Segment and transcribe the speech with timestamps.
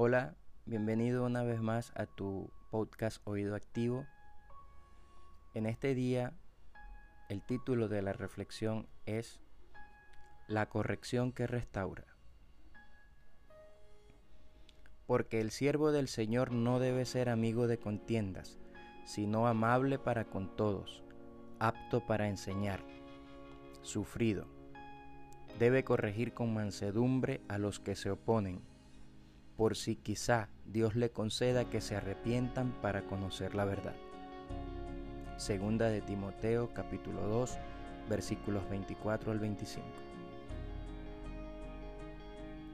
[0.00, 4.06] Hola, bienvenido una vez más a tu podcast Oído Activo.
[5.54, 6.34] En este día,
[7.28, 9.40] el título de la reflexión es
[10.46, 12.04] La corrección que restaura.
[15.08, 18.56] Porque el siervo del Señor no debe ser amigo de contiendas,
[19.04, 21.02] sino amable para con todos,
[21.58, 22.84] apto para enseñar,
[23.82, 24.46] sufrido.
[25.58, 28.62] Debe corregir con mansedumbre a los que se oponen
[29.58, 33.96] por si quizá Dios le conceda que se arrepientan para conocer la verdad.
[35.36, 37.58] Segunda de Timoteo capítulo 2
[38.08, 39.84] versículos 24 al 25.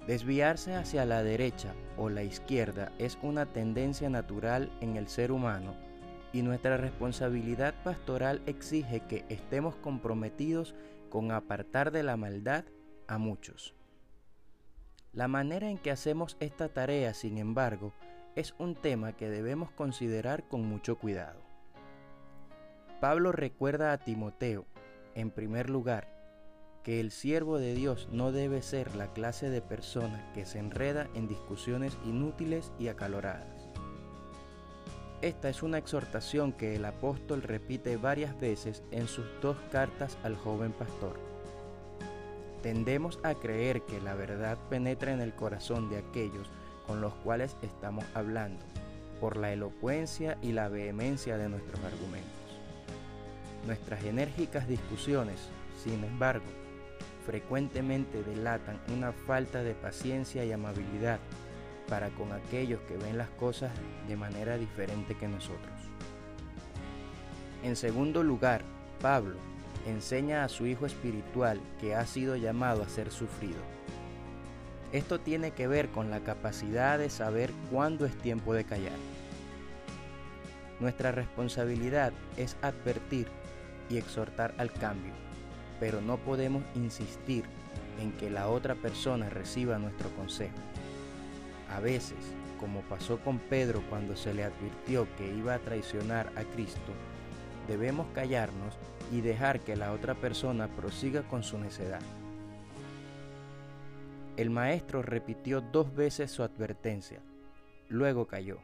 [0.06, 5.74] Desviarse hacia la derecha o la izquierda es una tendencia natural en el ser humano
[6.34, 10.74] y nuestra responsabilidad pastoral exige que estemos comprometidos
[11.08, 12.66] con apartar de la maldad
[13.08, 13.74] a muchos.
[15.14, 17.92] La manera en que hacemos esta tarea, sin embargo,
[18.34, 21.40] es un tema que debemos considerar con mucho cuidado.
[23.00, 24.66] Pablo recuerda a Timoteo,
[25.14, 26.08] en primer lugar,
[26.82, 31.08] que el siervo de Dios no debe ser la clase de persona que se enreda
[31.14, 33.70] en discusiones inútiles y acaloradas.
[35.22, 40.36] Esta es una exhortación que el apóstol repite varias veces en sus dos cartas al
[40.36, 41.33] joven pastor.
[42.64, 46.48] Tendemos a creer que la verdad penetra en el corazón de aquellos
[46.86, 48.64] con los cuales estamos hablando,
[49.20, 52.32] por la elocuencia y la vehemencia de nuestros argumentos.
[53.66, 55.50] Nuestras enérgicas discusiones,
[55.84, 56.46] sin embargo,
[57.26, 61.18] frecuentemente delatan una falta de paciencia y amabilidad
[61.86, 63.72] para con aquellos que ven las cosas
[64.08, 65.74] de manera diferente que nosotros.
[67.62, 68.62] En segundo lugar,
[69.02, 69.36] Pablo,
[69.86, 73.60] enseña a su hijo espiritual que ha sido llamado a ser sufrido.
[74.92, 78.96] Esto tiene que ver con la capacidad de saber cuándo es tiempo de callar.
[80.80, 83.28] Nuestra responsabilidad es advertir
[83.90, 85.12] y exhortar al cambio,
[85.80, 87.44] pero no podemos insistir
[88.00, 90.54] en que la otra persona reciba nuestro consejo.
[91.70, 92.18] A veces,
[92.60, 96.92] como pasó con Pedro cuando se le advirtió que iba a traicionar a Cristo,
[97.68, 98.74] debemos callarnos
[99.12, 102.00] y dejar que la otra persona prosiga con su necedad.
[104.36, 107.20] El maestro repitió dos veces su advertencia,
[107.88, 108.58] luego cayó.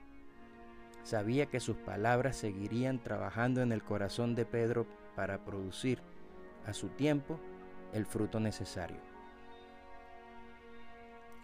[1.05, 6.01] Sabía que sus palabras seguirían trabajando en el corazón de Pedro para producir,
[6.67, 7.39] a su tiempo,
[7.93, 8.99] el fruto necesario.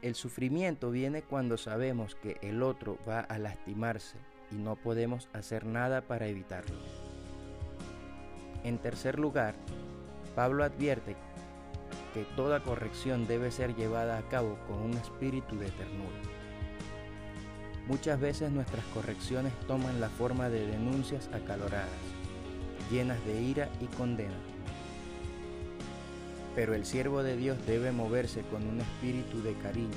[0.02, 4.18] El sufrimiento viene cuando sabemos que el otro va a lastimarse
[4.50, 7.05] y no podemos hacer nada para evitarlo.
[8.66, 9.54] En tercer lugar,
[10.34, 11.14] Pablo advierte
[12.12, 16.18] que toda corrección debe ser llevada a cabo con un espíritu de ternura.
[17.86, 21.86] Muchas veces nuestras correcciones toman la forma de denuncias acaloradas,
[22.90, 24.34] llenas de ira y condena.
[26.56, 29.94] Pero el siervo de Dios debe moverse con un espíritu de cariño,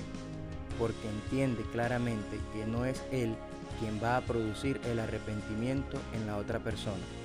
[0.77, 3.33] porque entiende claramente que no es Él
[3.79, 7.18] quien va a producir el arrepentimiento en la otra persona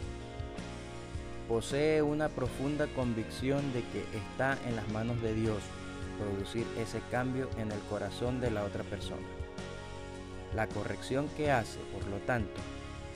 [1.49, 5.63] posee una profunda convicción de que está en las manos de Dios
[6.19, 9.27] producir ese cambio en el corazón de la otra persona.
[10.55, 12.61] La corrección que hace, por lo tanto,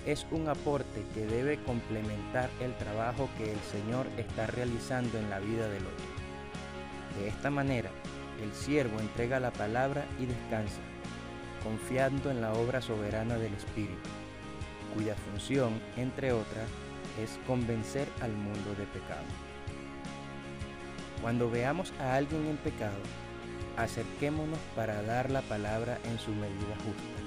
[0.06, 5.38] es un aporte que debe complementar el trabajo que el Señor está realizando en la
[5.38, 6.06] vida del otro.
[7.20, 7.90] De esta manera,
[8.42, 10.80] el siervo entrega la palabra y descansa,
[11.62, 14.08] confiando en la obra soberana del Espíritu,
[14.94, 16.68] cuya función, entre otras,
[17.22, 19.24] es convencer al mundo de pecado.
[21.20, 22.98] Cuando veamos a alguien en pecado,
[23.76, 27.18] acerquémonos para dar la palabra en su medida justa.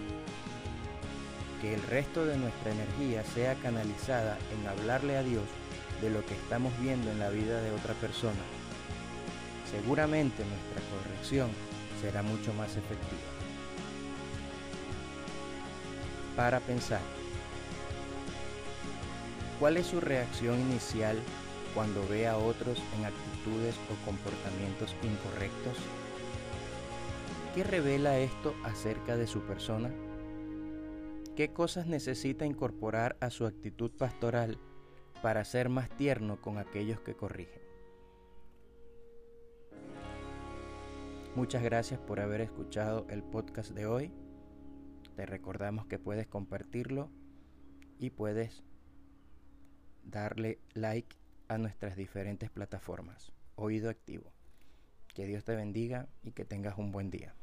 [1.62, 5.44] Que el resto de nuestra energía sea canalizada en hablarle a Dios
[6.01, 8.41] de lo que estamos viendo en la vida de otra persona.
[9.69, 11.50] Seguramente nuestra corrección
[12.01, 13.22] será mucho más efectiva.
[16.36, 17.20] Para pensar.
[19.62, 21.19] ¿Cuál es su reacción inicial
[21.75, 25.78] cuando ve a otros en actitudes o comportamientos incorrectos?
[27.54, 29.92] ¿Qué revela esto acerca de su persona?
[31.36, 34.58] ¿Qué cosas necesita incorporar a su actitud pastoral
[35.22, 37.62] para ser más tierno con aquellos que corrigen?
[41.36, 44.12] Muchas gracias por haber escuchado el podcast de hoy.
[45.16, 47.12] Te recordamos que puedes compartirlo
[48.00, 48.63] y puedes
[50.03, 51.15] darle like
[51.48, 53.31] a nuestras diferentes plataformas.
[53.56, 54.31] Oído activo.
[55.13, 57.33] Que Dios te bendiga y que tengas un buen día.